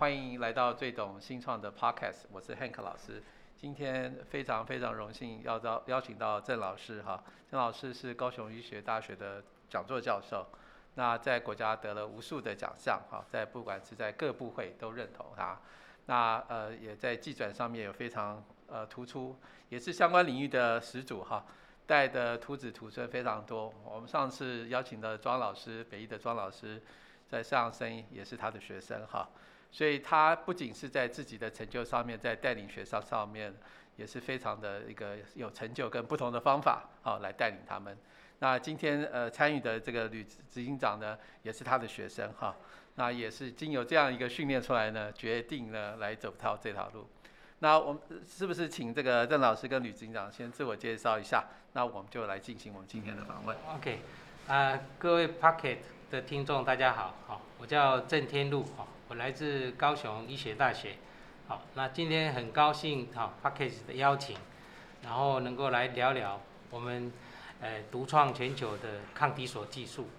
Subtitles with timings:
[0.00, 3.22] 欢迎来到最懂新创的 Podcast，我是 Hank 老师。
[3.58, 10.46] 今天非常非常荣幸要邀邀请到郑老师哈，郑老师是高雄医学大学的讲座教授，
[10.94, 15.60] 那在国家得了无数的奖项哈，在不管是在各部会都认同他，
[16.06, 19.36] 那呃也在技转上面有非常呃突出，
[19.68, 21.44] 也是相关领域的始祖哈，
[21.86, 23.70] 带的徒子徒孙非常多。
[23.84, 26.80] 我们上次邀请的庄老师，北医的庄老师，
[27.28, 29.28] 在上升也是他的学生哈。
[29.72, 33.54] 所以他不仅是在自己的成就上面，在带领学生上面
[33.96, 37.96] 也是非常的一个有成就跟不同的方法，好来带领他们。
[38.40, 42.56] 那今天呃参与的这个吕执行长呢，也是他的学生哈，
[42.94, 47.06] 那也是经由这样一个训练出来呢，决定呢来走套这条路。
[47.58, 51.44] 那我们是不是请这个郑老师跟吕执行长先自我介绍一下？
[51.74, 53.56] 那我们就来进行我们今天的访问。
[53.76, 54.00] OK，
[54.48, 55.76] 啊各位 Pocket
[56.10, 58.64] 的听众大家好，好，我叫郑天禄。
[59.10, 60.94] 我来自高雄医学大学，
[61.48, 64.36] 好，那今天很高兴哈 p a c k a g e 的邀请，
[65.02, 67.12] 然后能够来聊聊我们
[67.60, 70.10] 呃独创全球的抗体锁技术，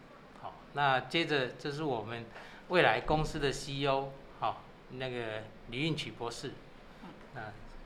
[0.42, 2.26] 好，那接着这是我们
[2.68, 4.10] 未来公司的 CEO，
[4.42, 6.52] 好，那个李运启博士，
[7.36, 7.44] 嗯，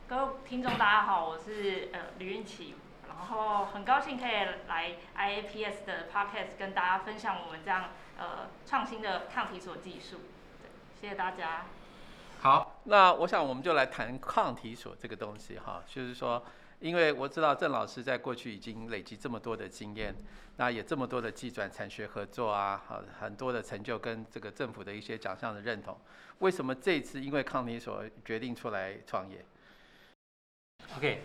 [0.08, 2.74] 各位听众大家好，我是呃李运启，
[3.08, 4.32] 然后很高兴可以
[4.68, 10.22] 来 IAPS 的 p a c k a g e 跟大家分享我们这样呃创新的抗体锁技术。
[11.06, 11.68] 谢谢大家。
[12.42, 16.44] 好，那我想我们就来谈抗体所这个东西哈，就是说，
[16.80, 20.16] 因为我知道郑老师在过去已经累积这么多的经验，
[20.58, 25.96] 那也这么多的技转产学合作啊，好很多的成就跟这个政府的一些奖项的认同，
[26.40, 29.46] 为什么这次因为抗体所决定出来创业
[30.98, 31.22] ？OK，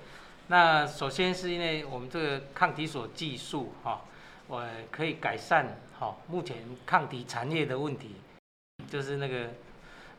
[0.49, 4.03] 那首先是因为我们这个抗体所技术哈，
[4.47, 8.17] 我可以改善哈目前抗体产业的问题。
[8.89, 9.51] 就是那个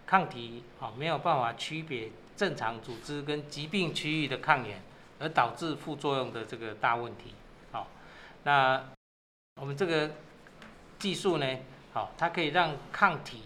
[0.05, 4.81] 抗体啊，没有办法区别正常组织跟疾病区域的抗原，
[5.19, 7.33] 而导致副作用的这个大问题。
[7.71, 7.87] 好，
[8.43, 8.83] 那
[9.55, 10.11] 我们这个
[10.99, 11.57] 技术呢，
[11.93, 13.43] 好，它可以让抗体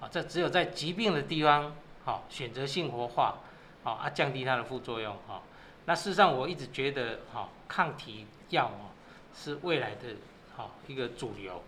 [0.00, 1.72] 啊，这只有在疾病的地方
[2.04, 3.36] 好选择性活化，
[3.84, 5.16] 好啊，降低它的副作用。
[5.26, 5.44] 好，
[5.84, 8.90] 那事实上我一直觉得，好抗体药哦
[9.36, 10.16] 是未来的
[10.56, 11.62] 好一个主流。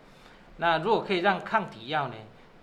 [0.56, 2.14] 那如果可以让抗体药呢？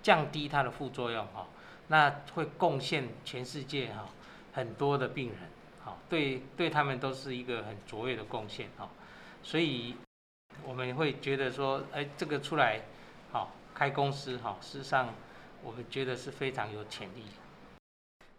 [0.04, 1.46] 降低它的副作用哈，
[1.88, 4.10] 那会贡献全世界哈
[4.54, 5.38] 很多的病人，
[5.84, 8.90] 好对对他们都是一个很卓越的贡献哈，
[9.42, 9.96] 所以
[10.66, 12.82] 我们会觉得说，哎这个出来
[13.32, 15.14] 好开公司哈，事实上
[15.64, 17.24] 我们觉得是非常有潜力。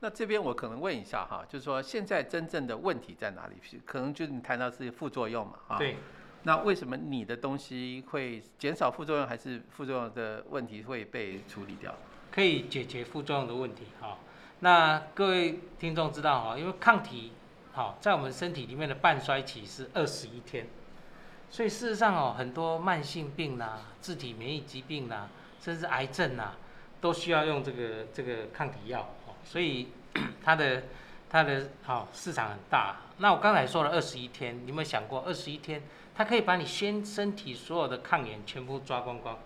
[0.00, 3.54] 那这边我可能问一下哈，就是说现在真正的问题在哪里？
[3.84, 5.96] 可能就是你谈到是副作用嘛啊，对。
[6.44, 11.92] 那为什么你的东西会减少副作用，还是副作用的问题会被处理掉？
[12.38, 14.16] 可以解决副作用的问题哈。
[14.60, 17.32] 那各位听众知道哈，因为抗体
[17.72, 20.68] 好在我们身体里面的半衰期是二十一天，
[21.50, 25.26] 所以事实上哦，很多慢性病啦、自体免疫疾病啦，
[25.60, 26.54] 甚至癌症啦，
[27.00, 29.34] 都需要用这个这个抗体药哦。
[29.42, 29.88] 所以
[30.40, 30.84] 它的
[31.28, 32.98] 它的好市场很大。
[33.16, 35.82] 那我刚才说了二十一天，你有没有想过二十一天？
[36.14, 39.36] 它可以把你先身体所有的抗原全部抓光光。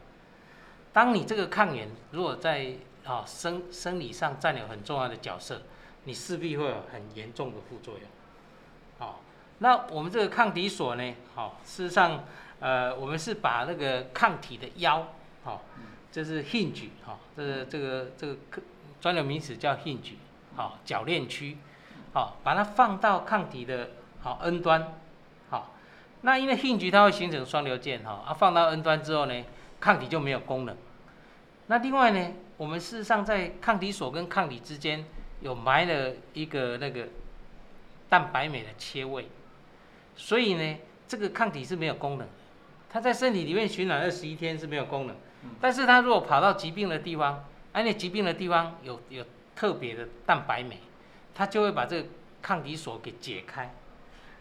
[0.93, 5.63] 当你这个抗原如果在啊生生理上占有很重要的角色，
[6.05, 8.03] 你势必会有很严重的副作用。
[8.99, 9.21] 好，
[9.59, 11.15] 那我们这个抗体锁呢？
[11.35, 12.25] 好，事实上，
[12.61, 15.09] 呃，我们是把那个抗体的腰，
[15.45, 15.63] 好，
[16.11, 18.37] 这是 hinge，好，这个这个这个
[19.01, 20.15] 专有名词叫 hinge，
[20.55, 21.57] 好，铰链区，
[22.13, 24.95] 好，把它放到抗体的好 N 端。
[25.51, 25.73] 好
[26.21, 29.45] 那因为 hinge 它会形成双流键哈，啊放到 N 端之后呢，
[29.83, 30.77] 抗体就没有功能。
[31.67, 35.05] 那另外呢，我们事实上在抗体锁跟抗体之间
[35.41, 37.09] 有埋了一个那个
[38.09, 39.27] 蛋白酶的切位，
[40.15, 40.77] 所以呢，
[41.09, 42.29] 这个抗体是没有功能，
[42.89, 45.17] 它在身体里面循环二十一天是没有功能。
[45.61, 49.25] 但是它如果跑到疾病的地方，而且疾病的地方有有
[49.57, 50.79] 特别的蛋白酶，
[51.35, 52.09] 它就会把这个
[52.41, 53.75] 抗体锁给解开。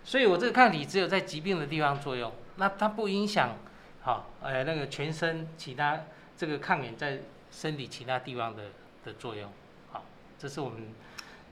[0.04, 3.56] 所以我这个抗体只有在疾病的地方作用，那它不影响，
[4.04, 6.02] 好，呃，那个全身其他
[6.36, 7.20] 这个抗原在
[7.52, 8.70] 身体其他地方的
[9.06, 9.48] 的作用，
[9.92, 10.04] 好，
[10.40, 10.94] 这是我们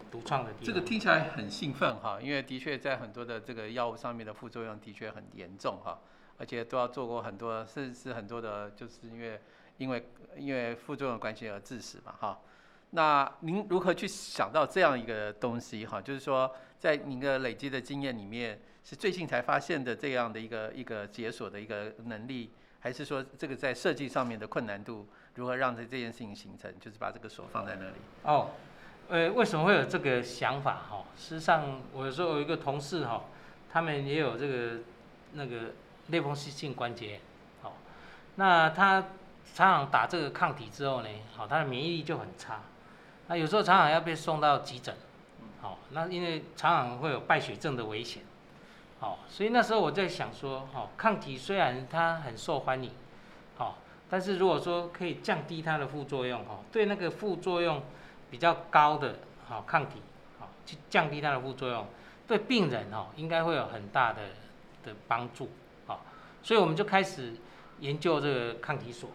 [0.10, 0.52] 独创的。
[0.64, 6.00] 这个听起来很兴奋哈，因为的确在很多的这个药物上面的副作用的确很严重哈，
[6.40, 9.40] 而且都要做过很多，甚至很多的，就是因为
[9.78, 12.40] 因为因为副作用关系而致死嘛哈。
[12.92, 16.02] 那您如何去想到这样一个东西哈？
[16.02, 26.74] 就是说，在您的累积的经验里面，是最近才发现的这样的一个一个解锁的一个能力，还是说这个在设计上面的困难度如何让这这件事情形成？
[26.80, 27.96] 就是把这个锁放在那里。
[28.24, 28.50] 哦，
[29.08, 31.06] 呃，为什么会有这个想法哈？
[31.16, 33.26] 事实上，我有时候有一个同事哈，
[33.72, 34.80] 他们也有这个
[35.34, 35.74] 那个
[36.08, 37.20] 类风湿性关节，
[37.62, 37.78] 好，
[38.36, 39.02] 那他
[39.54, 42.62] 常常打这个抗体之后呢，好，他的免疫力就很差，
[43.30, 44.96] 那有时候常常要被送到急诊，
[45.62, 48.24] 好，那因为常常会有败血症的危险。
[49.00, 52.92] 好，所以那时候我在想说，哈，抗体虽然它很受欢迎，
[53.56, 53.78] 好，
[54.10, 57.84] 但是如果说可以降低它的副作用，哈，对那个副作用
[58.32, 60.02] 比较高的，好抗体，
[60.40, 61.86] 好去降低它的副作用，
[62.28, 64.22] 对病人，哈，应该会有很大的
[64.84, 65.52] 的帮助，
[65.86, 66.04] 好，
[66.42, 67.36] 所以我们就开始
[67.80, 69.12] 研究这个抗体锁。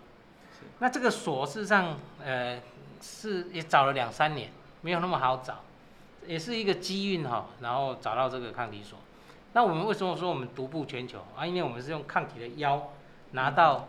[0.79, 2.59] 那这个锁事实上，呃，
[3.05, 5.61] 是也找了两三年，没有那么好找，
[6.27, 8.99] 也是一个机运，哈，然后找到这个抗体锁。
[9.53, 11.47] 那我们为什么说我们独步全球啊？
[11.47, 12.91] 因为我们是用抗体的腰
[13.33, 13.89] 拿到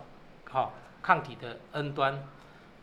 [0.49, 2.23] 好抗体的 N 端，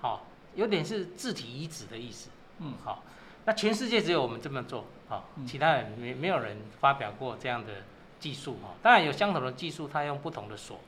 [0.00, 2.30] 好有点是自体移植的意思。
[2.58, 3.02] 嗯，好，
[3.44, 7.72] 那全世界只有我们这么做，好，其他人没没有人发表过这样的
[8.18, 8.70] 技术哈。
[8.82, 10.80] 当然有相同的技术，它用不同的锁。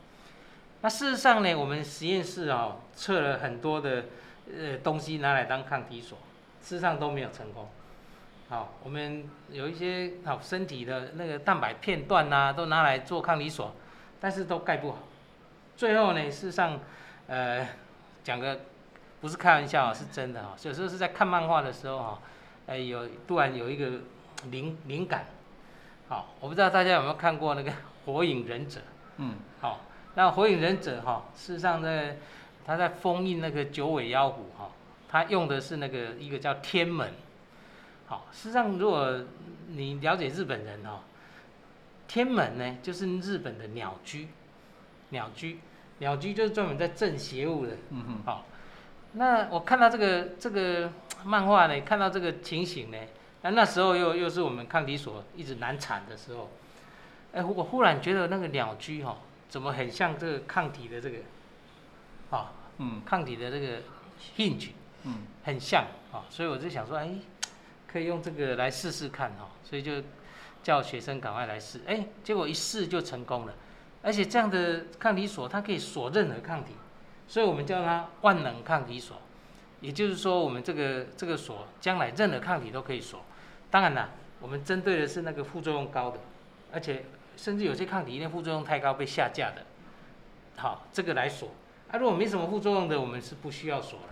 [0.80, 4.06] 那事实上呢，我们实验室啊测了很多的
[4.52, 6.18] 呃东西拿来当抗体锁，
[6.60, 7.68] 事实上都没有成功。
[8.48, 13.74] 好，我们有一些好身体的那个蛋白片段呐，都拿来做抗体锁，
[14.20, 14.98] 但是都盖不好。
[15.76, 16.78] 最后呢，事实上，
[17.26, 17.66] 呃，
[18.22, 18.60] 讲个
[19.20, 20.54] 不是开玩笑啊，是真的哈。
[20.62, 22.18] 有时候是在看漫画的时候哈，
[22.66, 24.00] 哎，有突然有一个
[24.50, 25.24] 灵灵感。
[26.08, 27.70] 好，我不知道大家有没有看过那个
[28.04, 28.80] 《火影忍者》。
[29.16, 29.36] 嗯。
[29.60, 29.80] 好，
[30.14, 32.18] 那《火影忍者》哈，事实上在
[32.66, 34.70] 他在封印那个九尾妖狐哈，
[35.08, 37.12] 他用的是那个一个叫天门。
[38.06, 39.24] 好，事实上，如果
[39.68, 41.00] 你了解日本人哦，
[42.06, 44.28] 天门呢就是日本的鸟居，
[45.08, 45.58] 鸟居，
[45.98, 47.72] 鸟居就是专门在镇邪物的。
[47.90, 48.22] 嗯哼。
[48.24, 48.44] 好，
[49.12, 50.92] 那我看到这个这个
[51.24, 52.98] 漫画呢，看到这个情形呢，
[53.42, 56.50] 那那时候又又是我们抗体所一直难产的时候，
[57.32, 59.16] 哎，我忽然觉得那个鸟居哈，
[59.48, 61.18] 怎么很像这个抗体的这个，
[62.34, 63.82] 啊，嗯，抗体的这个
[64.36, 64.70] hinge，
[65.04, 67.10] 嗯，很像啊，所以我就想说，哎。
[67.86, 70.02] 可以用这个来试试看哈，所以就
[70.64, 73.54] 叫学生赶快来试，哎，结果一试就成功了，
[74.02, 76.72] 而且这样的抗体锁它可以锁任何抗体，
[77.28, 79.18] 所以我们叫它万能抗体锁，
[79.80, 83.22] 也就是说我们这个这个锁将来任何抗体都可以锁，
[83.70, 84.10] 当然了，
[84.40, 86.18] 我们针对的是那个副作用高的，
[86.72, 87.04] 而且
[87.36, 89.64] 甚至有些抗体因为副作用太高被下架的，
[90.56, 91.50] 好，这个来锁，
[91.94, 94.08] 啊，如果没什么副作用的，我们是不需要锁了，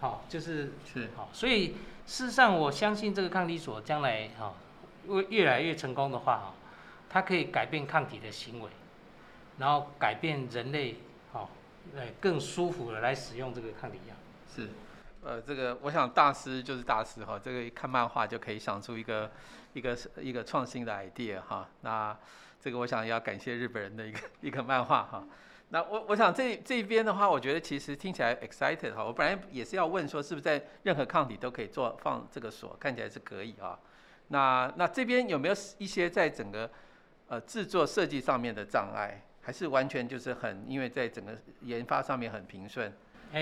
[0.00, 1.76] 好，就是是好，所以。
[2.06, 4.52] 事实上，我相信这个抗体锁将来哈，
[5.08, 6.54] 会越来越成功的话哈，
[7.08, 8.68] 它可以改变抗体的行为，
[9.56, 10.96] 然后改变人类
[11.32, 11.48] 哈，
[11.96, 14.14] 呃更舒服的来使用这个抗体药。
[14.54, 14.68] 是，
[15.22, 19.30] 呃，这个我想大师就是大师哈，这个看漫画就可以想出一个
[19.72, 21.66] 一个一个创新的 idea 哈。
[21.80, 22.14] 那
[22.60, 25.24] 这个我想要感谢日本人的一个一个漫画哈。
[25.74, 29.04] 那我我想这这边的话，我觉得其实听起来 excited 哈。
[29.04, 32.76] 我本来也是要问说，是不是在任何抗体都可以做放这个锁？
[32.78, 33.76] 看起来是可以啊。
[34.28, 36.70] 那那这边有没有一些在整个
[37.26, 42.92] 呃制作设计上面的障碍，还是完全就是很因为在整个研发上面很平顺？
[43.32, 43.40] 哎，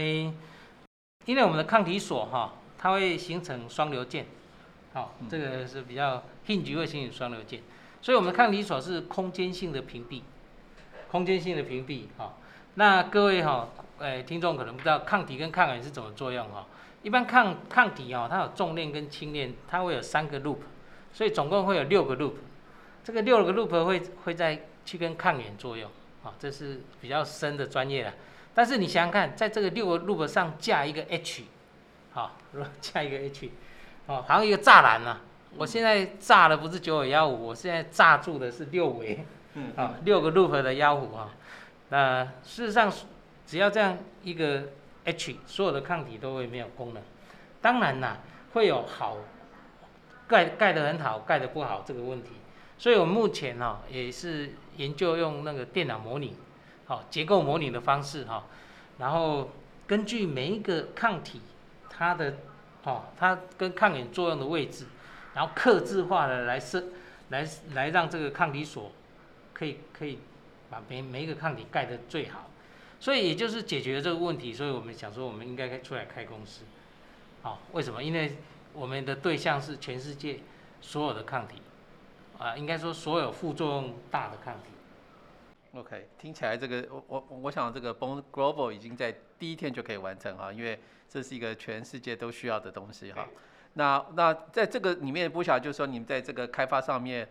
[1.27, 4.25] 因为我们的抗体锁哈，它会形成双流键，
[4.95, 7.61] 好，这个是比较 hinge 会形成双流键，
[8.01, 10.23] 所以我们的抗体锁是空间性的屏蔽。
[11.13, 12.33] 空间性的屏蔽，哈，
[12.77, 16.67] 那各位哈，诶，听众可能不知道抗体跟抗原是怎么作用哈。
[17.03, 20.57] 一般抗抗体哈，它有重链跟轻链，它会有三个 loop，
[21.13, 22.33] 所以总共会有六个 loop。
[23.05, 25.91] 这个六个 loop 会会在去跟抗原作用，
[26.25, 28.15] 啊，这是比较深的专业了。
[28.55, 31.45] 但是你想想看，在这个六个 loop 上架一个 H，
[32.13, 32.39] 好，
[32.81, 33.51] 加一个 H，
[34.07, 35.21] 哦，好像一个栅栏啊。
[35.59, 39.27] 我现在炸的不是九尾幺五，我现在炸住的是六维。
[39.55, 41.31] 嗯，啊，六个 loop 的妖狐啊，
[41.91, 42.91] 那事实上
[43.47, 44.69] 只要这样一个
[45.05, 47.03] H，所有的抗体都会没有功能。
[47.61, 48.19] 当然啦，
[48.55, 49.19] 会有好
[50.27, 52.31] 盖盖得很好，盖得不好这个问题。
[52.79, 56.35] 所以我们目前哈也是研究用那个电脑模拟，
[56.87, 58.45] 好结构模拟的方式哈，
[58.99, 59.51] 然后
[59.87, 61.43] 根据每一个抗体
[61.91, 62.37] 它的，
[62.85, 64.87] 哦它跟抗原作用的位置，
[65.35, 66.83] 然后克制化的来设
[67.29, 68.91] 来来让这个抗体锁。
[69.63, 70.19] 可以可以
[70.69, 72.51] 把每每一个抗体盖得最好，
[72.99, 76.65] 所以也就是解决这个问题，所以我们想说我们应该出来开公司，
[77.43, 78.03] 好，为什么？
[78.03, 78.37] 因为
[78.73, 80.41] 我们的对象是全世界
[80.81, 81.63] 所有的抗体，
[82.39, 85.79] 啊，应该说所有副作用大的抗体。
[85.79, 93.29] OK，听起来这个我我我想这个 Bone Global 已经在第一天就可以完成哈，因为这是一个全世界都需要的东西哈。
[93.75, 97.29] 那那在这个里面不晓得就是说你们在这个开发上面，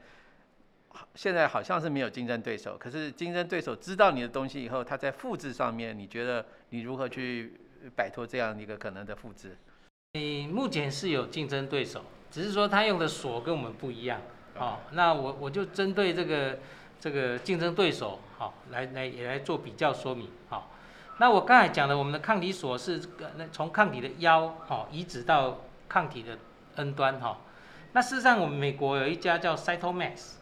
[1.16, 7.54] 现在好像是没有竞争对手，可是竞争对手知道你的东西以后，他在复制上面，你觉得你如何去
[7.96, 9.58] 摆脱这样一个可能的复制？
[10.14, 14.20] 你目前是有竞争对手，只是说他用的锁跟我们不一样。
[14.56, 16.60] 好，那我我就针对这个
[17.00, 20.30] 这个竞争对手，好，来来也来做比较说明。
[20.50, 20.70] 好，
[21.18, 23.02] 那我刚才讲的，我们的抗体锁是
[23.38, 26.38] 那从抗体的腰，好，移植到抗体的
[26.76, 27.38] N 端，哈。
[27.94, 30.34] 那事实上，我们美国有一家叫 Cytomax，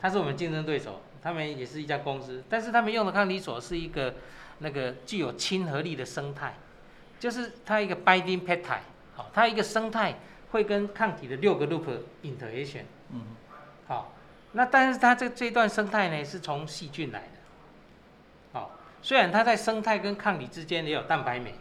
[0.00, 4.14] 它是我们竞争对手，他们也是一家公司，但是他们用的抗体锁是一个
[4.58, 6.54] 那个具有亲和力的生态，
[7.18, 8.80] 就是它一个 binding peptide。
[9.34, 10.18] 它一个生态
[10.50, 11.84] 会跟抗体的六个 loop
[12.22, 13.20] interaction，嗯，
[13.86, 14.14] 好，
[14.52, 18.70] 那但是它这这段生态呢是从细菌来的，好，
[19.02, 21.54] 虽然它在生态跟抗体之间也有蛋白酶，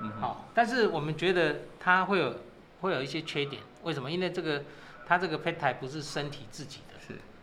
[0.00, 2.36] 嗯，好，但是我们觉得它会有
[2.82, 4.10] 会有一些缺点，为什么？
[4.10, 4.62] 因为这个
[5.06, 6.80] 它这个 peptide 不是身体自己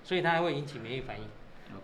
[0.04, 1.26] 所以它会引起免疫反应。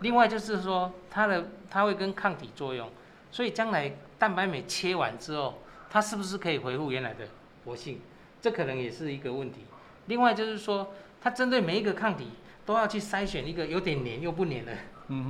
[0.00, 2.88] 另外就是说它的它会跟抗体作用，
[3.30, 7.26] 所以将来蛋白酶切完之后，它是不是可以恢复原来的？
[7.64, 8.00] 活性，
[8.40, 9.66] 这可能也是一个问题。
[10.06, 12.28] 另外就是说，它针对每一个抗体
[12.64, 14.72] 都要去筛选一个有点黏又不黏的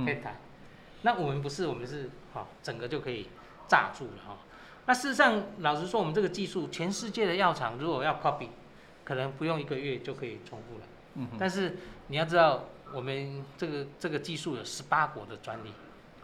[0.05, 0.39] 胚胎。
[1.01, 3.27] 那我们不是，我们是好整个就可以
[3.67, 4.37] 炸住了哈。
[4.85, 8.47] 那事实上，老实说，我们这个技术，全世界的药厂如果要 copy，
[9.03, 10.85] 可能不用一个月就可以重复了。
[11.15, 11.75] 嗯但是
[12.07, 15.71] 你要知道，我们这个这个技术有十八国的专利。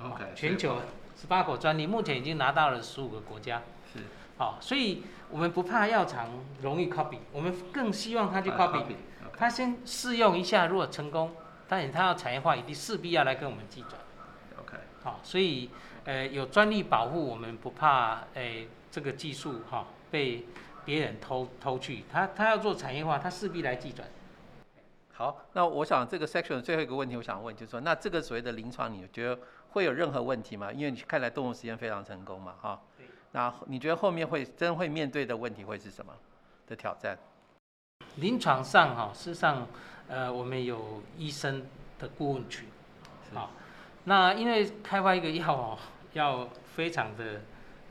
[0.02, 0.24] OK。
[0.36, 0.78] 全球
[1.20, 3.62] 十八国专利，目前已经拿到了十五个国家。
[3.94, 4.00] 是。
[4.38, 6.30] 好，所以我们不怕药厂
[6.62, 8.84] 容易 copy，我们更希望他去 copy，
[9.36, 11.32] 他先试用一下，如果成功，
[11.68, 13.94] 但是他要产业化，一定势必要来跟我们计转。
[14.62, 15.72] OK，好，所以
[16.04, 20.46] 呃有专利保护，我们不怕诶这个技术哈被
[20.86, 24.08] 别人偷偷去，他他要做产业化，他势必来计转。
[25.18, 29.40] 好，那我想这个 section 最后一个问题，我想问就是说，那这个所谓的临床，你觉得
[29.72, 30.72] 会有任何问题吗？
[30.72, 32.80] 因为你看来动物实验非常成功嘛，哈。
[33.32, 36.14] 那你觉得后面会真会面对的问题会是什么
[36.68, 37.18] 的挑战？
[38.18, 39.68] 临床上哈，事实上，
[40.08, 41.66] 呃，我们有医生
[41.98, 42.68] 的顾问群，
[43.34, 43.50] 好，
[44.04, 45.78] 那因为开发一个药哦，
[46.14, 47.42] 要非常的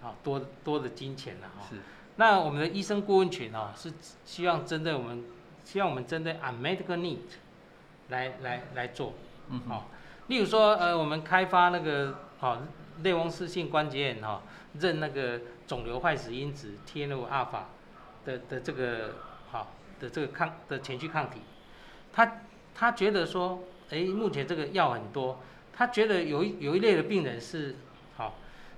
[0.01, 1.67] 啊多多的金钱了哈。
[1.69, 1.77] 是。
[2.15, 3.93] 那我们的医生顾问群啊，是
[4.25, 5.25] 希望针对我们，
[5.67, 7.19] 希望我们针对 a medical need
[8.09, 9.13] 来来来做，
[9.51, 9.89] 嗯，好。
[10.29, 12.57] 例如说，呃，我们开发那个好
[13.03, 14.41] 类风湿性关节炎哈。
[14.79, 17.71] 认那个肿瘤坏死因子 TNF 阿尔法
[18.27, 19.15] 的的这个
[19.51, 21.41] 好的这个抗的前驱抗体，
[22.13, 22.41] 他
[22.75, 25.41] 他觉得说，哎，目前这个药很多，
[25.73, 27.75] 他觉得有一有一类的病人是
[28.19, 28.35] 好，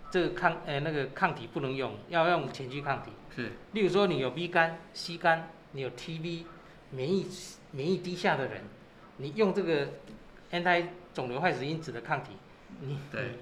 [0.09, 3.11] 这个抗呃那个抗体不能用，要用前驱抗体。
[3.35, 3.51] 是。
[3.73, 6.45] 例如说你有 B 肝、C 肝，你有 TB，
[6.91, 7.27] 免疫
[7.71, 8.63] 免疫低下的人，
[9.19, 9.89] 你用这个
[10.53, 12.33] anti 肿瘤坏死因子的抗体，
[12.81, 12.99] 你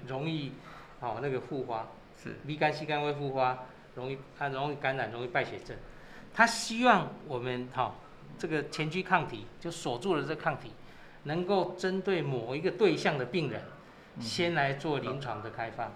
[0.07, 0.51] 容易
[0.99, 1.87] 哦那个复发。
[2.21, 5.77] 是，B 肝、C 肝会复发，容易它容易感染，容易败血症。
[6.33, 7.95] 他希望我们哈
[8.39, 10.71] 这个前驱抗体就锁住了这抗体，
[11.23, 13.61] 能够针对某一个对象的病人，
[14.19, 15.91] 先来做临床的开发。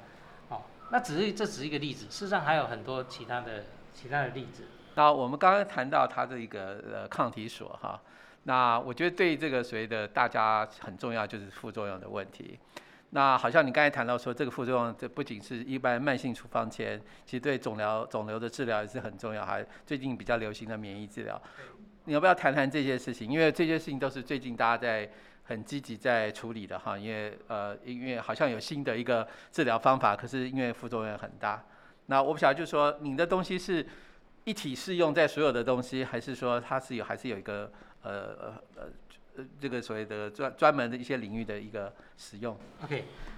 [0.48, 4.64] 好，那只是这只是一个例子，事实上还有很多其他的其他的例子。
[4.96, 8.00] 那我们刚刚谈到它的一个呃抗体锁哈，
[8.44, 12.60] 那我觉得对这个所谓的大家很重要就是副作用的问题。
[13.14, 21.42] 那好像你刚才谈到说，这个副作用，这不仅是一般慢性处方前，其实对肿瘤肿瘤的治疗也是很重要，还最近比较流行的免疫治疗。
[22.06, 23.30] 你要不要谈谈这些事情？
[23.30, 25.10] 因为这些事情都是最近大家在
[25.44, 26.98] 很积极在处理的哈。
[26.98, 31.62] 因为呃，因为好像有新的一个治疗方法，可是因为副作用很大。
[32.06, 33.86] 那我不晓得，就是说你的东西是
[34.44, 37.72] 一体适用在所有的东西，还是说它是有还是有一个
[38.04, 38.84] 呃呃呃。
[39.38, 42.54] 呃，这个所谓的专专门的一些领域的一个使用。
[42.84, 42.98] OK，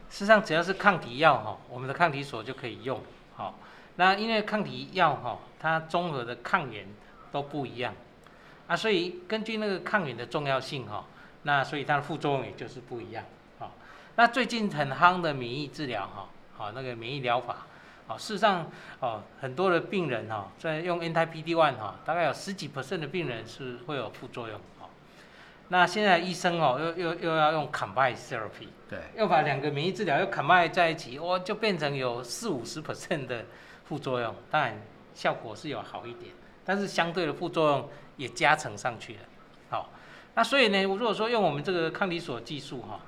[0.09, 2.99] 事实上只要是抗体药哈，我们的抗体锁就可以用。
[3.35, 3.59] 好，
[3.97, 6.87] 那因为抗体药哈，它综合的抗原
[7.31, 7.93] 都不一样
[8.65, 11.05] 啊，所以根据那个抗原的重要性哈，
[11.43, 13.23] 那所以它的副作用也就是不一样。
[13.59, 13.71] 好，
[14.15, 17.67] 那最近很夯的免疫治疗哈，好那个免疫疗法，
[18.05, 18.69] 好事实上
[18.99, 24.89] 哦，很多的病人哈，在用 anti-PD-1 哈，大概有十几 percent 的病人是会有副作用哦。
[25.69, 33.45] 那现在医生哦，又又又要用 combine therapy，对，要把两个免疫治疗又 combine 在一起，哦，就变成有四五十 percent 的
[33.85, 34.35] 副作用。
[34.51, 34.79] 当然
[35.15, 36.31] 效果是有好一点，
[36.65, 39.19] 但是相对的副作用也加成上去了。
[39.69, 39.89] 好，
[40.35, 42.99] 那所以呢，如果说用我们这个抗体锁技术哈，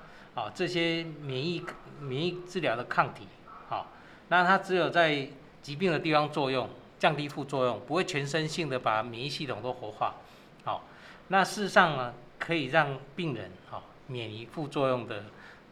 [0.42, 1.64] 啊，这些免疫
[2.00, 3.28] 免疫治疗的抗体，
[3.68, 3.86] 好，
[4.30, 5.28] 那它只有在
[5.62, 10.16] 疾病的地方作用，降低副作用，不会全身性的把免疫系统都活化，
[10.64, 10.84] 好，
[11.28, 15.24] 那事实上呢，可以让病人好免于副作用的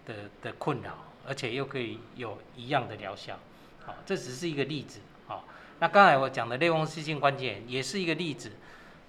[0.05, 0.91] 的的困扰，
[1.27, 3.37] 而且又可以有一样的疗效，
[3.85, 5.45] 好，这只是一个例子，好，
[5.79, 8.51] 那刚才我讲的类风湿性关节炎也是一个例子，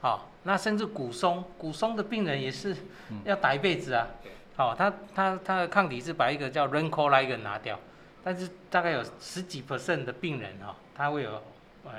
[0.00, 2.76] 好，那甚至骨松，骨松的病人也是
[3.24, 4.08] 要打一辈子啊。
[4.56, 7.76] 好，他他他的抗体是把一个叫 r e n c o l i g a n 拿掉，
[8.24, 11.42] 但是大概有十几 percent 的病人哈，他会有
[11.84, 11.92] 很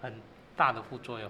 [0.00, 0.20] 很
[0.56, 1.28] 大的副作用。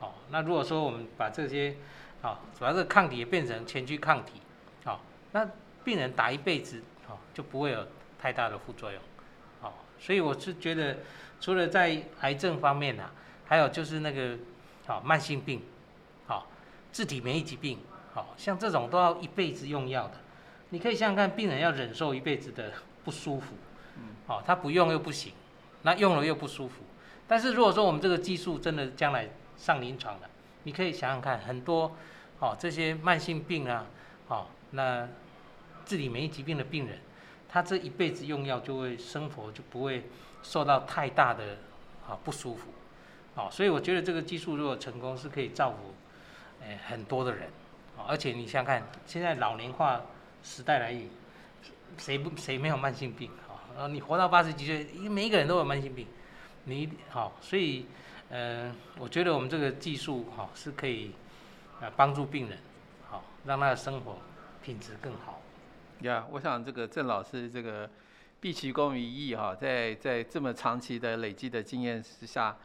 [0.00, 1.76] 哦，那如果说我们把这些，
[2.22, 4.40] 好，把这个抗体变成前驱抗体，
[4.84, 5.46] 好，那
[5.84, 7.86] 病人打一辈子，哦，就不会有
[8.18, 9.00] 太大的副作用。
[9.60, 10.96] 哦，所以我是觉得，
[11.40, 13.10] 除了在癌症方面呐，
[13.46, 14.38] 还有就是那个，
[14.86, 15.62] 哦，慢性病，
[16.26, 16.42] 哦，
[16.90, 17.78] 自体免疫疾病。
[18.14, 20.14] 哦像这种都要一辈子用药的，
[20.68, 22.72] 你可以想想看，病人要忍受一辈子的
[23.02, 23.56] 不舒服，
[24.26, 25.32] 哦，他不用又不行，
[25.82, 26.82] 那用了又不舒服。
[27.26, 30.30] 但是如果说我们这个技术真的将来上临床了，
[30.64, 31.96] 你可以想想看，很多
[32.38, 33.86] 哦这些慢性病啊，
[34.28, 35.08] 哦那
[35.84, 36.98] 自体免疫疾病的病人，
[37.48, 40.04] 他这一辈子用药就会生活就不会
[40.42, 41.58] 受到太大的
[42.08, 42.68] 啊不舒服，
[43.34, 45.94] 哦，所以我觉得这个技术如果成功，是可以造福
[46.62, 47.48] 诶很多的人。
[47.96, 50.00] 哦而且你想想看，现在老年化
[50.42, 51.08] 时代来临，
[51.96, 53.30] 谁不谁没有慢性病
[53.76, 53.86] 啊？
[53.88, 56.06] 你活到八十几岁，因每一个人都有慢性病，
[56.64, 57.86] 你好，所以
[58.28, 61.12] 呃，我觉得我们这个技术哈是可以
[61.80, 62.58] 啊帮助病人，
[63.08, 64.18] 好让他的生活
[64.62, 65.40] 品质更好。
[66.00, 67.88] 呀，我想这个郑老师这个
[68.40, 72.56] 毕其功于一役哈，在在这么长期的累积的经验之下。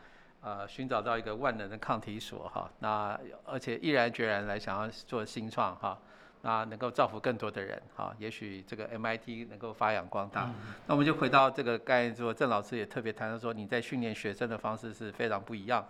[0.42, 6.00] 呃，寻找到一个万能的抗体锁哈，那而且毅然决然来想要做新创哈，
[6.42, 10.50] 那能够造福更多的人哈，也许这个 MIT 能够发扬光大。
[10.88, 15.86] 那我们就回到这个概念，说郑老师也特别谈到说，你在训练学生的方式是非常不一样。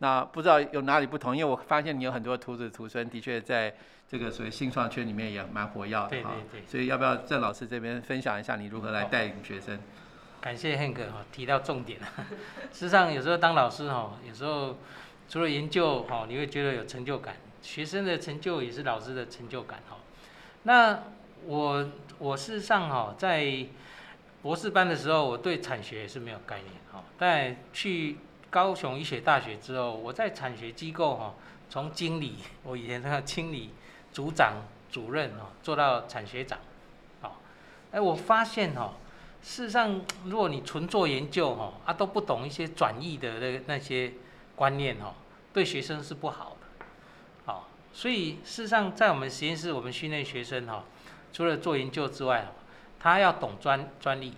[0.00, 1.36] 那不知道有哪里不同？
[1.36, 3.74] 因为我发现你有很多徒子徒孙，的确在
[4.06, 6.32] 这个所谓新创圈里面也蛮活跃的哈。
[6.66, 9.78] 所以要不要郑老师这边分享一下你如何来带领学生？
[10.40, 12.06] 感谢 Hank 哈提到重点了。
[12.70, 14.76] 事实上，有时候当老师哈，有时候
[15.28, 17.34] 除了研究哈，你会觉得有成就感，
[17.68, 19.98] 学生的成就也是老师的成就感哈。
[20.62, 21.02] 那
[21.44, 21.86] 我
[22.18, 23.66] 我事实上哈，在
[24.40, 27.04] 博士班的时候，我对产学也是没有概念哈。
[27.18, 28.16] 但去
[28.48, 31.34] 高雄医学大学之后，我在产学机构哈，
[31.68, 33.74] 从经理，我以前那个经理、
[34.12, 36.58] 组长、主任哈，做到产学长，
[37.20, 37.38] 好，
[37.92, 38.94] 哎，我发现哈。
[39.40, 44.14] 事实上，如果你纯做研究哈，啊都不懂一些转译的那那些
[44.56, 45.14] 观念哈，
[45.52, 46.56] 对学生是不，好，
[47.98, 50.84] 所以事实上在我们实验室，我们训练学生哈，
[51.32, 52.46] 除了做研究之外，
[53.00, 54.34] 他要懂专专利，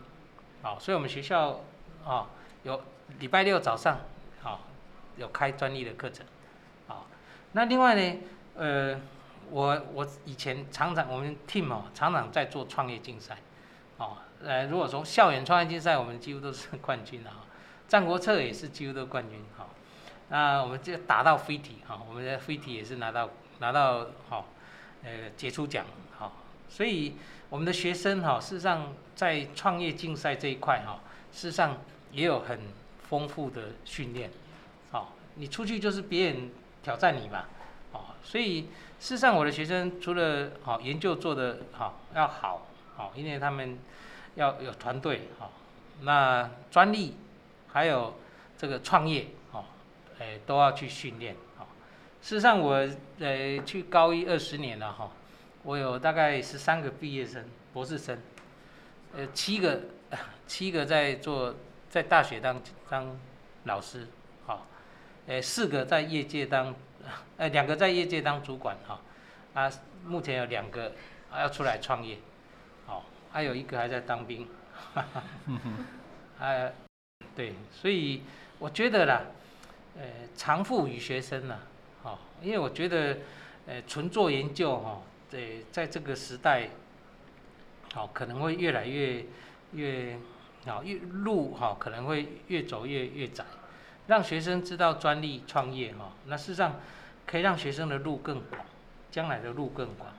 [0.62, 1.60] 好，所以我们学校
[2.02, 2.30] 啊
[2.62, 2.80] 有
[3.18, 4.00] 礼拜六早上
[4.40, 4.62] 好
[5.18, 6.24] 有开专利的课程，
[6.88, 7.06] 好，
[7.52, 8.18] 那另外呢，
[8.56, 8.98] 呃，
[9.50, 13.36] 我我以前常常我们 team 哦常常在做创业竞赛，
[13.98, 14.16] 哦。
[14.42, 17.44] 呃，如果从校园创业竞赛，我们几乎都是冠军的哈。
[17.86, 19.66] 战国策也是几乎都冠军哈。
[20.30, 23.28] 那我们就打到飞体哈，我们的飞体也是拿到
[23.60, 24.48] 拿到好，
[25.04, 25.86] 呃，杰出奖
[26.18, 26.32] 哈。
[26.68, 27.14] 所以
[27.48, 30.98] 我们的学生哈，事实上在创业竞赛这一块哈，
[31.32, 31.78] 事实上
[32.10, 32.60] 也有很
[33.08, 34.30] 丰富的训练。
[34.90, 36.50] 好，你出去就是别人
[36.82, 37.44] 挑战你嘛。
[37.92, 38.62] 哦，所以
[38.98, 43.78] 事实上我的学生除了好研究做的好要好，好，因为他们。
[44.36, 45.50] 要有团队哈，
[46.02, 47.16] 那专利
[47.72, 48.14] 还有
[48.56, 49.64] 这个创业哈，
[50.20, 51.34] 哎都要去训练。
[52.22, 55.10] 事实上我呃去高一二十年了哈，
[55.62, 58.18] 我有大概十三个毕业生、博士生，
[59.14, 59.80] 呃七个
[60.46, 61.54] 七个在做
[61.88, 63.18] 在大学当当
[63.64, 64.06] 老师
[64.46, 64.62] 哈，
[65.26, 66.74] 呃四个在业界当，
[67.36, 69.00] 呃两个在业界当主管哈，
[69.54, 69.70] 啊
[70.04, 70.92] 目前有两个
[71.32, 72.18] 要出来创业。
[73.32, 74.44] 还有一个还在当兵，
[74.92, 75.22] 哈哈，
[76.40, 76.72] 哎，
[77.36, 78.24] 对，所以
[78.58, 79.22] 我觉得啦，
[79.96, 80.02] 呃，
[80.34, 81.56] 长富于学生呐，
[82.42, 83.18] 因为我觉得，
[83.66, 86.70] 呃，纯做研究哈，对，在这个时代，
[87.94, 89.24] 好，可能会越来越
[89.72, 90.18] 越，
[90.66, 93.44] 好，越路哈可能会越走越越窄，
[94.06, 96.80] 让学生知道专利创业哈，那事实上
[97.26, 98.64] 可以让学生的路更广，
[99.10, 100.10] 将来的路更广。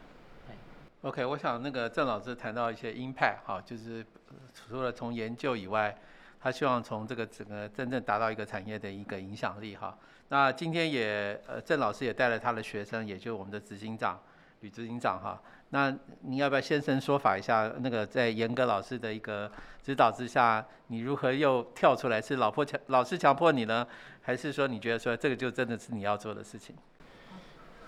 [1.04, 4.06] OK，我想那个郑老师谈到一些 impact 哈，就是
[4.54, 5.98] 除了从研究以外，
[6.42, 9.98] 他希望从这个整个真正达到一个产业的一个影响力哈。
[10.30, 14.20] 那今天也呃郑老师也带了他的学生，也就是我们的执行长
[14.62, 17.72] 吕执行长哈，那你要不要现身说法一下？
[17.80, 19.52] 那个在严格老师的一个
[19.84, 22.22] 指导之下，你如何又跳出来？
[22.22, 23.86] 是老婆强老师强迫你呢，
[24.22, 26.76] 还是说你觉得说这个就真的是你要做的事情？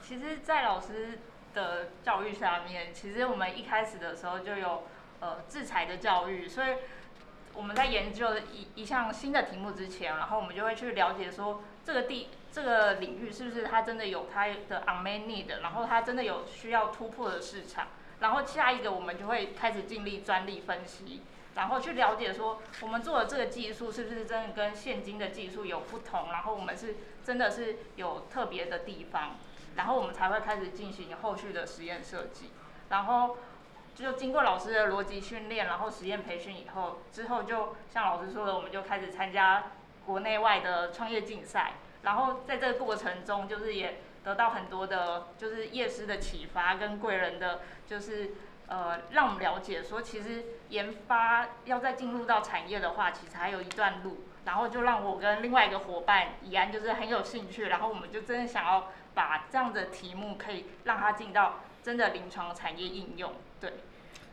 [0.02, 1.20] 其实，在老师
[1.54, 4.84] 的教育下面，其实我们一开始的时候就有
[5.20, 6.76] 呃制裁的教育，所以
[7.56, 17.88] 我们在研究一一项新的题目之前，然后我们就会去了解说这个地这个领域是不是它真的有它的 unmet need，然后它真的有需要突破的市场，
[18.20, 21.22] 然后下一个我们就会开始尽力专利分析，
[21.56, 29.38] 然后去了解说我们做的这个技术是不是真的跟现今的技术有不同，然后我们是真的是有特别的地方。
[29.76, 32.52] 然后我们才会开始进行后续的实验设计，
[32.89, 33.38] 然后
[33.96, 39.72] 就经过老师的逻辑训练，然后实验培训以后，之后就像老师说的，我们就开始参加
[40.06, 48.32] 国内外的创业竞赛，然后在这个过程中，就是也得到很多的，就是业师的启发跟贵人的，就是
[48.68, 58.88] 呃让我们了解说，其实研发要再进入到产业的话，其实还有一段路，然后就让我跟另外一个伙伴怡安就是很有兴趣，然后我们就真的想要。
[59.16, 63.32] 把这样的题目可以让它进到真的临床产业应用，
[63.63, 63.71] 对。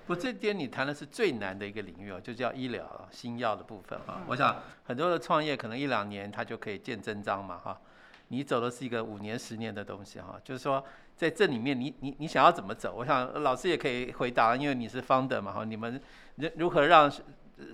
[0.08, 4.20] 不，这点你谈的是最难的一个领域哦，就叫医疗新药的部分哈。
[4.26, 7.80] 我想很多的创业可能一两年它就可以见真章嘛哈。
[8.26, 10.84] 你走的是一个五年、十年的东西哈，就是说
[11.16, 12.92] 在这里面你你你想要怎么走？
[12.96, 15.64] 我想老师也可以回答，因为你是方的嘛哈。
[15.64, 16.00] 你们
[16.34, 17.08] 如如何让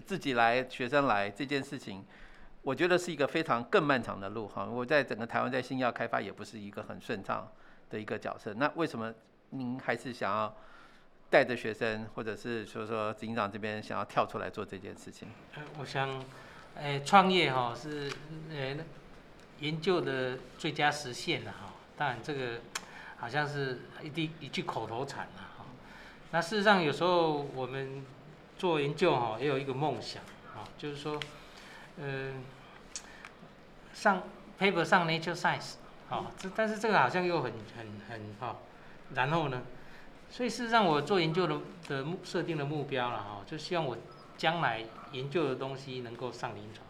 [0.04, 2.04] 自己来、学生来这件事情？
[2.60, 4.66] 我觉得是一个非常更漫长的路哈。
[4.66, 7.50] 我在整个台湾在新药开发也不是一个很顺畅
[7.88, 8.52] 的一个角色。
[8.54, 9.14] 那为什么
[9.50, 10.54] 您还是想要
[11.30, 15.28] 带着学生，或者是说说警长这边想要跳出来做这件事情？
[15.78, 16.24] 我想，
[16.74, 18.10] 呃，创业哈是
[18.50, 18.76] 呃
[19.60, 21.72] 研究的最佳实现了哈。
[21.96, 22.60] 当然这个
[23.18, 25.64] 好像是一句一句口头禅了哈。
[26.30, 28.04] 那事实上有时候我们
[28.58, 30.22] 做研究哈也有一个梦想
[30.54, 31.20] 啊，就是说，
[31.98, 32.44] 嗯。
[33.94, 34.22] 上
[34.60, 35.76] paper 上 Nature Science，
[36.10, 38.60] 好，这但是这个好像又很很很好，
[39.14, 39.62] 然后呢，
[40.30, 41.58] 所以事实上我做研究的
[41.88, 43.96] 的目设定的目标了哈，就希望我
[44.36, 46.86] 将来研究的东西能够上临床，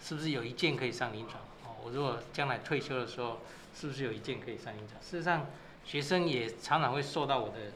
[0.00, 1.42] 是不是有一件可以上临床？
[1.64, 3.38] 哦，我如果将来退休的时候，
[3.74, 5.00] 是不是有一件可以上临床？
[5.02, 5.46] 事实上，
[5.84, 7.72] 学生也常常会受到我的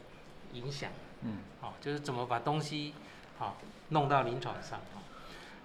[0.53, 0.91] 影响，
[1.23, 2.93] 嗯，哦，就是怎么把东西
[3.37, 3.57] 好
[3.89, 4.79] 弄到临床上。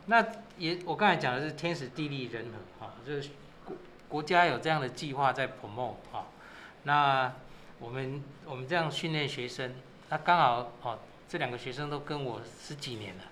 [0.07, 0.27] 那
[0.59, 3.31] 也，我刚才讲的是天时地利人和，哈，就是
[3.65, 3.77] 国
[4.09, 6.27] 国家有这样的计划在 promote，哈，
[6.83, 7.33] 那
[7.81, 9.75] 我们我们这样训练学生，
[10.09, 13.23] 那刚好，哦，这两个学生都跟我十几年了，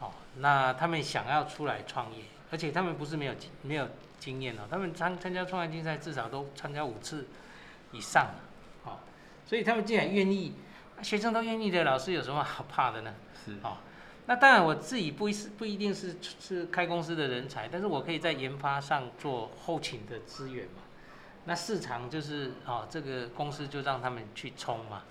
[0.00, 7.26] 哦，那他们想要出来创业，而且他们不是没有没有经验哦，他们参参加创业竞赛至少都参加五次
[7.90, 8.40] 以上了，
[8.84, 9.00] 哦，
[9.44, 10.54] 所以他们既然愿意，
[11.02, 13.12] 学生都愿意的，老师有什么好怕的呢？
[13.44, 13.78] 是，哦。
[14.26, 20.82] 那当然，我自己不是不一定是是开公司的人才，但是我可以在研发上做后勤的资源嘛。
[21.44, 25.02] 那市场就是哦，这个公司就让他们去冲嘛，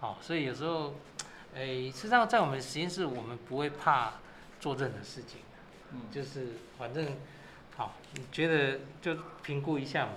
[0.00, 0.94] 哦，所以有时候，
[1.54, 4.14] 诶，实际上在我们实验室，我们不会怕
[4.60, 5.40] 做任何事情，
[5.92, 7.06] 嗯，就是反正
[7.76, 10.12] 好，你觉得就评估一下嘛，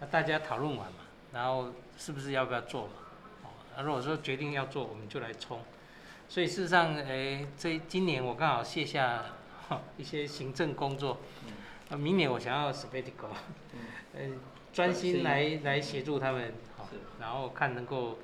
[0.00, 0.98] 那大家讨论完嘛，
[1.32, 2.92] 然后是不是要不要做嘛？
[3.42, 5.60] 哦，那如果说决定要做，我们就来冲。
[6.28, 9.24] 所以事实上，诶，这今年我刚好卸下
[9.96, 11.18] 一些行政工作，
[11.90, 13.34] 那明年我想要 sabbatical，
[14.14, 14.38] 嗯，
[14.72, 18.18] 专心来来协助他们，好，然后看能够，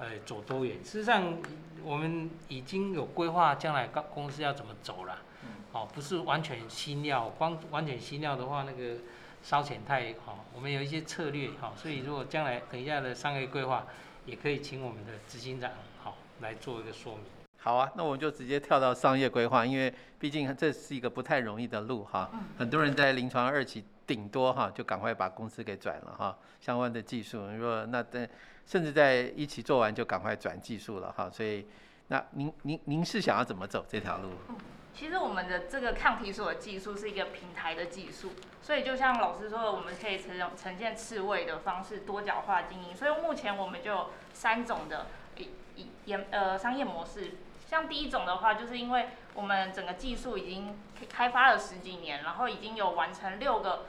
[0.00, 0.82] 呃，走多远。
[0.82, 1.38] 事实上，
[1.84, 5.22] 我们已经有规划将来公公司要怎么走了，
[5.70, 8.96] 哦，不是完全新料，光完全新料的话，那个
[9.44, 10.44] 烧钱太好。
[10.52, 13.86] 我们有一些策略，好，所以如果将来等一下的商业规划，
[14.26, 15.70] 也可以请我们的执行长，
[16.02, 17.43] 好，来做一个说明。
[17.64, 22.30] 好啊，那我们就直接跳到商业规划，因为毕竟这是一个不太容易的路哈。
[22.58, 28.28] 很多人在临床二期顶多哈就赶快把公司给转了哈，相关的技术，如果那等
[28.66, 31.30] 甚至在一期做完就赶快转技术了哈。
[31.30, 31.66] 所以
[32.08, 34.28] 那您您您是想要怎么走这条路？
[34.94, 42.94] 其实我们的这个抗体所的技术是一个平台的技术，所以就像老师说的，我们可以呈呈现刺猬的方式多角化经营。
[42.94, 45.06] 所以目前我们就有三种的
[45.38, 47.36] 一一研呃商业模式。
[47.74, 53.86] 像第一种的话，就是因为我们整个技术已经开发了十几年，然后已经有完成六个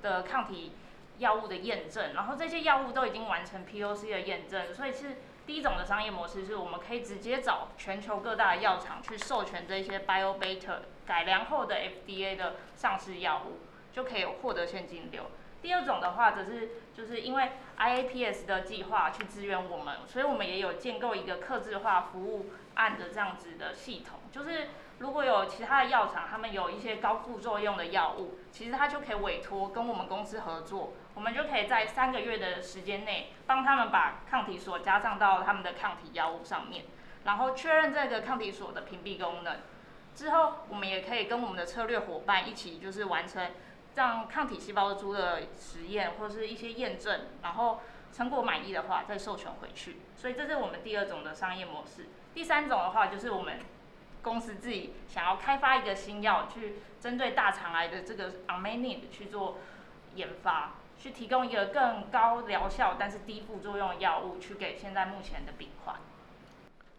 [0.00, 0.72] 的抗体
[1.18, 13.58] 药物的验证，然后这些药物都已经完成 POC 的验证，所以是第一种的商业模式，是我们可以直接找全球各大药厂去授权这些 BioBeta 改良后的 FDA 的上市药物，
[13.92, 15.24] 就可以获得现金流。
[15.60, 22.46] 第二种的话，则是就是因为 IAPS 的计划去支援我们，所以我们也有建构一个客制化服务
[22.78, 24.20] 案的这样子的系统。
[24.32, 36.84] 就是如果有其他的药厂，他们有一些高副作用的药物，其实他就可以委托跟我们公司合作，我们就可以在三个月的时间内，帮他们把抗体锁加上到他们的抗体药物上面，
[37.24, 39.58] 然后确认这个抗体锁的屏蔽功能。
[40.14, 43.52] 之后，我们也可以跟我们的策略伙伴一起，就是完成
[43.94, 47.80] 让抗体细胞株的实验或是一些验证，然后
[48.12, 49.98] 成果满意的话再授权回去。
[50.16, 52.06] 所以这是我们第二种的商业模式。
[52.38, 53.58] 第三种的话，就是我们
[54.22, 59.58] 公司自己想要开发一个新药，去针对大肠癌的这个 a m a n i n 去做
[60.14, 65.96] 研发，去提供一个更高疗效但是低副作用的药物，去给现在目前的病患。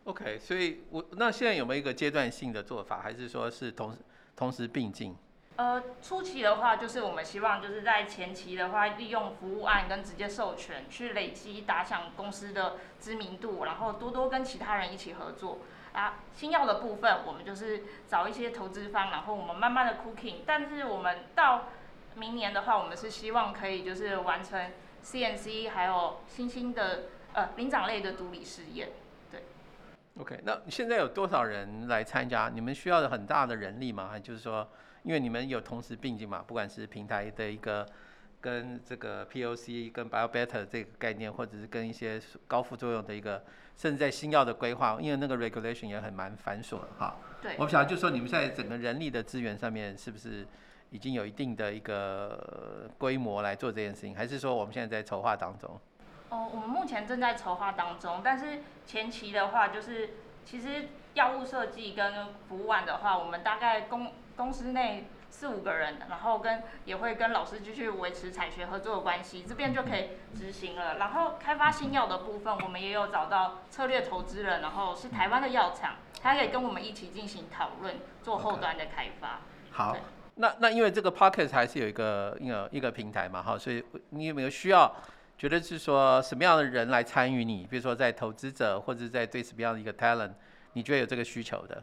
[0.03, 3.97] OK，所以我那现在有没有一个阶段性的做法，还是说是同
[4.35, 5.15] 同时并进？
[5.59, 15.57] 呃，初期的话，就是我们希望就是在前期的话，利用服务案跟直接授权去累积打响公司的知名度，然后多多跟其他人一起合作。
[15.91, 20.43] 啊，新药的部分，我们就是找一些投资方，然后我们慢慢的 cooking。
[20.45, 21.65] 但是我们到
[22.15, 24.71] 明年的话，我们是希望可以就是完成
[25.03, 28.91] CNC 还有新兴的呃灵长类的毒理试验。
[29.29, 29.43] 对
[30.21, 32.47] OK，那现在有多少人来参加？
[32.47, 34.07] 你们需要很大的人力吗？
[34.09, 34.65] 还就是说，
[35.03, 37.85] 因为你们有同时并进嘛，不管是平台的一个
[38.41, 43.43] 跟这个 POC 跟 BioBetter 这个概念，或者是跟一些高副作用的一个，
[43.75, 47.17] 甚至在新药的规划，因为那个 regulation 也很蛮繁琐的哈。
[47.41, 47.55] 对。
[47.57, 50.45] 我不晓得，就说你们在整个人力的资源上面，是不是
[50.89, 55.79] 已经有一定的一个规模来做这件事情，还是说我们现在在筹划当中？
[56.29, 60.11] 哦，我们目前正在筹划当中，但是前期的话，就是
[60.45, 70.97] 其实药物设计跟服务案的话，我们大概公公司内四五个人，然后跟也会跟老师继续维持产学合作的关系，这边就可以执行了。
[70.97, 79.41] 然后开发新药的部分，我们也有找到策略投资人，然后是台湾的药厂，他可以跟我们一起进行讨论，做后端的开发。
[79.71, 79.97] 好，
[80.35, 84.95] 那那因为这个 Pocket 还是有一个一个一个平台嘛，哈，所以你有没有需要？
[85.37, 87.65] 觉得是说什么样的人来参与你？
[87.69, 90.31] 比如说在投资者或者在对什么样的一个 talent，
[90.73, 91.81] 你觉得有这个需求的？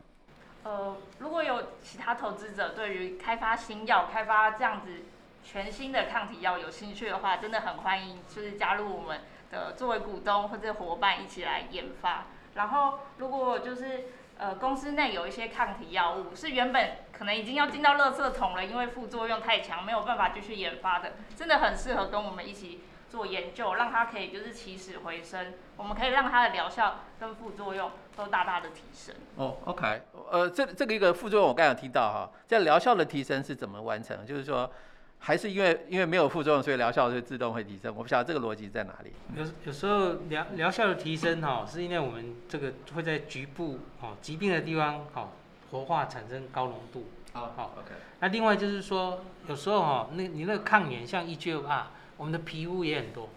[0.66, 5.04] 呃，如果有其他投资者对于开发新药、开发这样子
[5.44, 9.20] 全新的抗体药有兴趣的话，真的很欢迎，就是加入我们
[9.52, 12.24] 的作为股东或者伙伴一起来研发。
[12.54, 14.06] 然后，如果就是
[14.38, 22.80] 呃公司内有一些抗体药物是原本可能已经要进到垃圾桶了，因为副作用太强，没有办法继续研发的，真的很适合跟我们一起。
[23.08, 29.14] 做研究，让它可以就是起死回生，我们可以让它的疗效跟副作用都大大的提升。
[29.36, 34.26] 哦，OK，呃，这这个一个副作用我刚才提到哈，在疗效的提升是怎么完成？
[34.26, 34.70] 就是说，
[35.18, 37.94] 还是因为因为没有副作用，所以疗效就自动会提升？
[37.96, 39.12] 我不晓得这个逻辑在哪里。
[39.36, 45.32] 有有时候疗疗效的提升哈，是因为我们这个会在局部哦疾病的地方好
[45.70, 47.06] 活化产生高浓度。
[47.32, 47.94] 好，好，OK。
[48.20, 51.82] 那另外就是说，有时候哈，那你那个抗原像 EGFR。
[52.16, 53.28] 我们的皮肤也很多，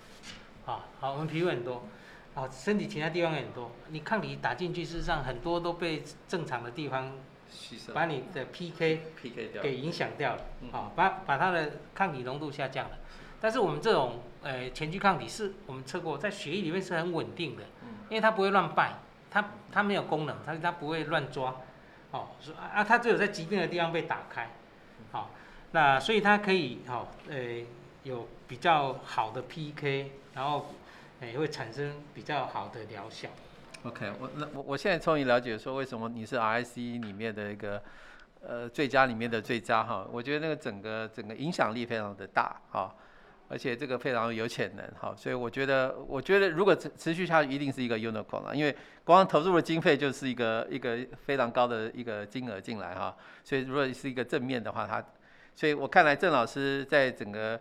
[0.65, 1.84] 啊，好，我们皮肤很多，
[2.34, 3.72] 啊，身体其他地方也很多。
[3.89, 7.12] 你抗体打进去，事实上很多都被正常的地方
[7.50, 12.98] 吸收，把你的 PK PK 掉，给影响掉了，啊，把把它的抗体浓度下降了。
[13.42, 17.63] 但是我们这种呃前驱抗体是我们测过，在血液里面是很稳定的，
[18.08, 18.94] 因为它不会乱拜，
[19.30, 21.56] 它它没有功能，它它不会乱抓，
[22.12, 24.52] 哦，啊它只有在疾病的地方被打开，
[25.12, 25.32] 好，
[25.72, 27.36] 那所以它可以好，呃。
[28.04, 30.74] 有比较好的 PK，然后
[31.22, 33.30] 也会产生比较好的疗效。
[33.84, 37.82] OK，我那我我现在终于了解说为什么你是 RIC 里面的一个
[38.42, 40.08] 呃最佳里面的最佳哈。
[40.12, 42.94] 我觉得那个整个整个影响力非常的大哈，
[43.48, 45.16] 而且这个非常有潜能哈。
[45.16, 53.16] 所以我觉得我觉得如果持持续下去，一定是一个 unicorn 了，因为光投入的经费就是一个一个非常高的一个金额进来哈。
[53.46, 55.02] 所以如果是一个正面的话，它，
[55.56, 57.58] 所以我看来郑老师在整个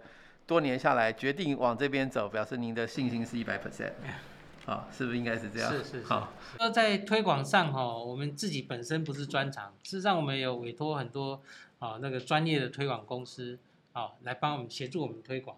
[0.48, 3.92] 多年下来，决定往这边走，表示您的信心是一百 percent，
[4.64, 5.70] 好，是不是应该是这样？
[5.70, 6.32] 是是好。
[6.58, 9.26] 那在推广上哈，我们自己本身不是。
[9.26, 11.42] 专长，事实上我们有委托很多
[11.78, 13.58] 啊那个专业的推广公司
[13.92, 15.54] 啊来帮我们协助我们推广，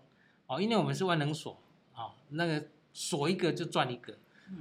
[0.48, 1.04] 哦，因为我们是。
[1.04, 1.56] 万能锁，
[1.94, 4.14] 啊，那个锁一个就赚一个，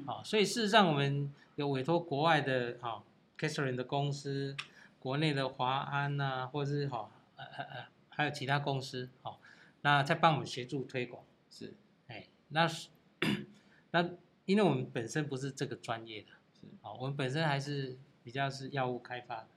[0.06, 3.02] 啊，所以事实上我们有委托国外的啊
[3.40, 4.56] Catherine 的公司，
[5.00, 6.88] 国内的华安呐，或者是。
[6.88, 9.40] 哈呃呃呃还有其他公司，好。
[9.82, 11.24] 那在帮我们协助推广。
[11.50, 11.74] 是，
[12.08, 12.90] 哎，那是
[13.92, 14.10] 那
[14.46, 19.48] 因为我们本身不是这个专业的，是，哦，我们本身还是比较是药物开发，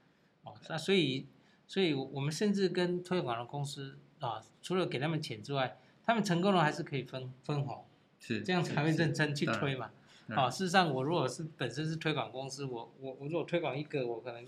[0.43, 1.27] 哦，那所以
[1.67, 7.85] 所以我们甚至跟推广的公司啊，除了给他们钱之外，他们成功了还是可以分分红，
[8.19, 9.91] 是这样才会认真去推嘛。
[10.29, 14.47] 啊哦，事实上我如果是本身是推广公司，我我我如果推广一个，我可能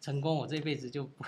[0.00, 1.24] 成功，我这辈子就不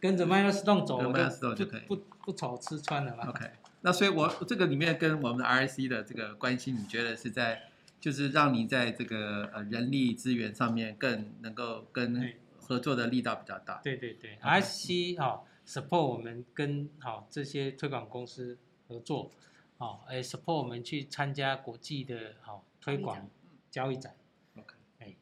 [0.00, 3.28] 跟着 milestone 走，跟我就就可以不不不愁吃穿了嘛。
[3.28, 3.50] OK，
[3.82, 7.62] 那所以我这个里面跟我们的 RIC 的这个关系，你觉得是在
[8.00, 13.80] 就是让你在这个呃人力资源上面更能够跟合作的力道比较大？
[13.82, 19.30] 对对对 OK，RSC 哦、support 我们跟好、这些推广公司合作，
[19.78, 23.28] 好、哎 support 我们去参加国际的好、推广
[23.70, 24.14] 交易展。
[24.56, 25.14] OK 哎，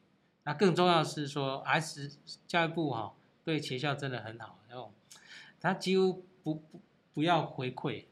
[0.43, 4.91] 那更重要的是说，S 教育部哈、对学校真的很好，然后
[5.59, 6.81] 他几乎不不
[7.13, 8.05] 不要回馈，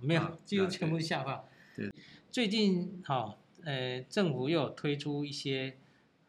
[0.00, 1.44] 没有，几乎全部下放。
[1.76, 1.92] 对，
[2.30, 5.76] 最近好、呃，政府又有推出一些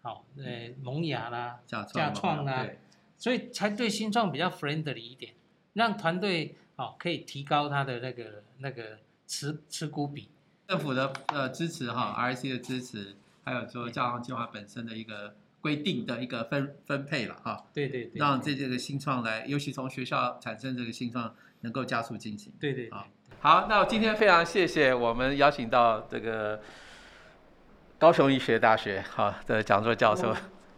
[0.01, 2.67] 好、呃萌芽啦，架架创创啦
[3.17, 5.33] 所以才对新创比较 friendly 一点，
[5.73, 10.29] 让团队哦可以提高他的那个那个持持股比。
[10.67, 22.53] 政府的呃支持哈，RIC 的支持，还有说教行计划本身的一个规定的一个分分配了哈，对对对，让这这个新创来，尤其从学校产生这个新创能够加速进行。
[22.59, 23.07] 对对啊。
[23.39, 26.61] 好好，那我今天非常谢谢我们邀请到这个
[27.97, 30.35] 高雄医学大学好的讲座教授，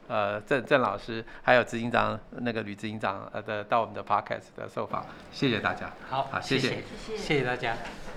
[0.08, 5.92] 呃郑郑老师，还有执行长那个吕执行长呃的到我们的 podcast 的受访，谢谢大家。
[6.08, 6.82] 好，好谢谢。
[7.06, 7.74] 谢谢大家。
[7.74, 8.17] 谢